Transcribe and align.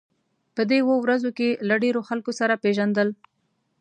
په 0.55 0.61
دې 0.69 0.79
اوو 0.83 0.95
ورځو 1.01 1.29
کې 1.37 1.49
له 1.67 1.75
ډېرو 1.83 2.01
خلکو 2.09 2.31
سره 2.39 2.61
پېژندل. 2.63 3.09